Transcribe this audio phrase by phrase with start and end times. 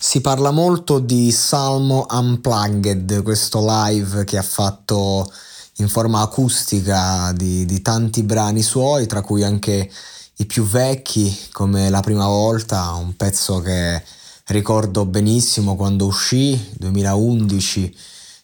[0.00, 5.28] Si parla molto di Salmo Unplugged, questo live che ha fatto
[5.78, 9.90] in forma acustica di, di tanti brani suoi, tra cui anche
[10.36, 14.00] i più vecchi, come La prima volta, un pezzo che
[14.46, 17.96] ricordo benissimo quando uscì, 2011.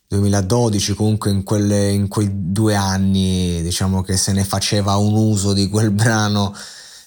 [0.08, 5.52] 2012 comunque in, quelle, in, quei due anni diciamo che se ne faceva un uso
[5.52, 6.54] di quel brano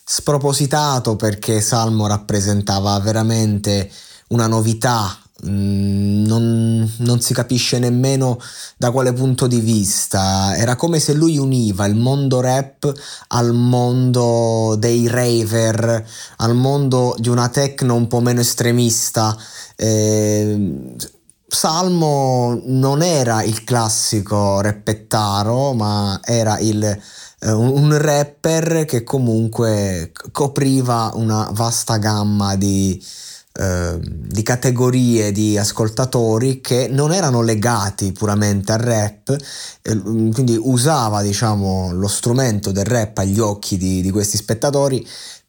[0.04, 3.90] spropositato perché Salmo rappresentava veramente
[4.30, 8.40] una novità mm, non, non, si capisce nemmeno
[8.78, 10.56] da quale punto di vista.
[10.56, 12.92] Era come se lui univa il mondo rap
[13.28, 16.06] al mondo dei raver,
[16.38, 19.36] al mondo di una techno un po' meno estremista.
[19.76, 20.96] Eh,
[21.50, 31.12] Salmo non era il classico reppettaro, ma era il, eh, un rapper che comunque copriva
[31.14, 33.02] una vasta gamma di,
[33.60, 39.36] eh, di categorie di ascoltatori che non erano legati puramente al rap,
[39.82, 45.06] eh, quindi usava diciamo, lo strumento del rap agli occhi di, di questi spettatori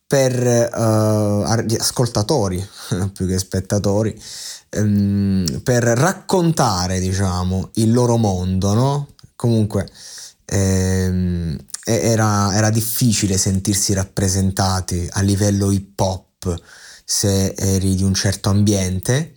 [0.07, 0.35] per
[0.75, 1.43] uh,
[1.79, 2.67] ascoltatori
[3.13, 4.19] più che spettatori
[4.71, 9.09] ehm, per raccontare, diciamo, il loro mondo, no?
[9.37, 9.87] Comunque
[10.47, 16.59] ehm, era, era difficile sentirsi rappresentati a livello hip hop
[17.11, 19.33] se eri di un certo ambiente.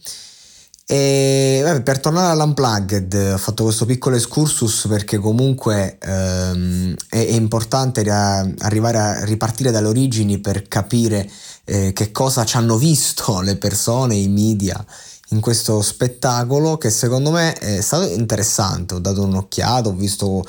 [0.85, 7.31] E vabbè, per tornare all'Unplugged ho fatto questo piccolo excursus perché comunque ehm, è, è,
[7.31, 11.31] importante arrivare a ripartire dalle origini per capire
[11.63, 14.85] eh, che cosa ci hanno visto le persone, i media
[15.29, 18.95] in questo spettacolo che secondo me è stato interessante.
[18.95, 20.43] Ho dato un'occhiata, ho visto, ho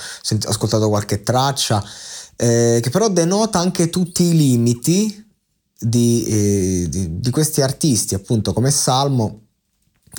[0.47, 1.81] ascoltato qualche traccia,
[2.35, 5.22] eh, che però denota anche tutti i limiti
[5.83, 9.41] di, eh, di, di questi artisti, appunto come Salmo,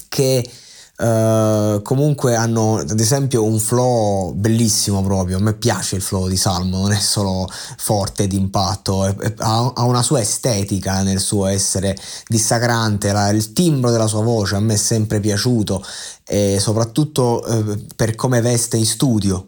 [0.10, 0.48] che
[0.96, 5.38] Uh, comunque hanno ad esempio un flow bellissimo proprio.
[5.38, 9.72] A me piace il flow di Salmo non è solo forte d'impatto è, è, ha,
[9.74, 11.98] ha, una sua estetica nel suo essere
[12.28, 15.84] dissacrante la, il timbro della sua voce a me è sempre piaciuto
[16.26, 19.48] e soprattutto uh, per come veste in studio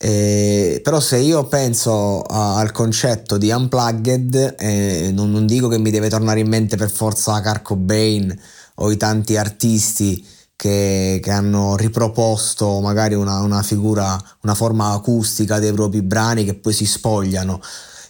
[0.00, 5.78] eh, però se io penso a, al concetto di unplugged eh, non, non, dico che
[5.78, 8.38] mi deve tornare in mente per forza Carco Bane
[8.76, 15.58] o i tanti artisti che, che hanno riproposto magari una, una figura, una forma acustica
[15.58, 17.60] dei propri brani che poi si spogliano.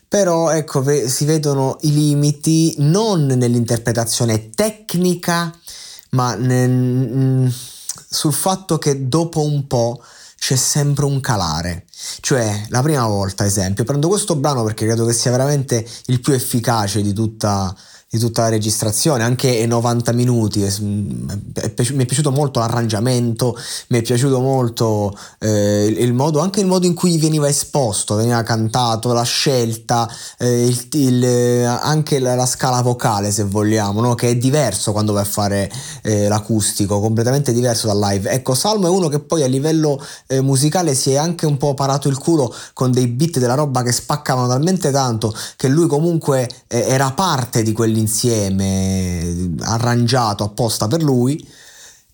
[0.07, 5.53] Però ecco si vedono i limiti non nell'interpretazione tecnica
[6.11, 7.53] ma nel,
[8.09, 10.03] sul fatto che dopo un po'
[10.39, 11.85] c'è sempre un calare.
[12.21, 16.33] Cioè la prima volta esempio prendo questo brano perché credo che sia veramente il più
[16.33, 17.75] efficace di tutta
[18.11, 20.61] di tutta la registrazione, anche i 90 minuti.
[20.81, 21.29] Mm,
[21.93, 23.55] mi è piaciuto molto l'arrangiamento,
[23.89, 28.43] mi è piaciuto molto eh, il, modo, anche il modo in cui veniva esposto, veniva
[28.43, 30.09] cantato, la scelta,
[30.39, 34.15] eh, il, il, anche la, la, scala vocale, se vogliamo, no?
[34.15, 35.71] che è diverso quando vai a fare
[36.03, 38.31] eh, l'acustico, completamente diverso dal live.
[38.31, 41.75] Ecco, Salmo è uno che poi a livello eh, musicale si è anche un po'
[41.75, 46.49] parato il culo con dei beat della roba che spaccavano talmente tanto che lui comunque
[46.69, 51.47] eh, era parte di quell'interno dell'insieme arrangiato apposta per lui.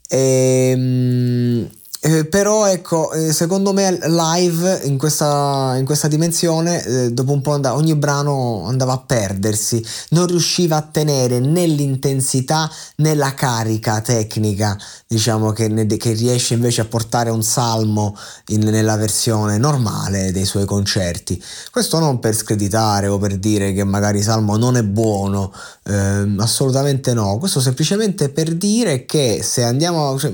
[0.09, 1.69] E, ehm,
[2.07, 7.41] eh, però ecco, eh, secondo me live in questa, in questa dimensione, eh, dopo un
[7.41, 13.33] po' andava, ogni brano andava a perdersi, non riusciva a tenere né l'intensità né la
[13.33, 18.15] carica tecnica, diciamo, che, ne, che riesce invece a portare un salmo
[18.49, 21.43] in, nella versione normale dei suoi concerti.
[21.71, 25.51] Questo non per screditare o per dire che magari Salmo non è buono,
[25.85, 30.31] eh, assolutamente no, questo semplicemente per dire che se andiamo, cioè,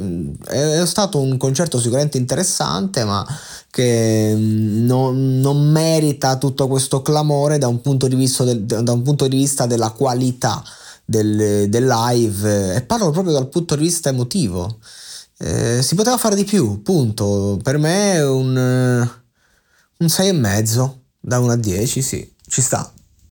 [0.49, 3.27] è stato un concerto concerto sicuramente interessante, ma
[3.71, 9.29] che mm, non, non merita tutto questo clamore da un punto di vista, del, punto
[9.29, 10.63] di vista della qualità
[11.05, 14.79] del, del, live e parlo proprio dal punto di vista emotivo.
[15.39, 17.59] Eh, si poteva fare di più, punto.
[17.63, 20.91] Per me un, un 6,5
[21.21, 22.91] da 1 a 10, sì, ci sta.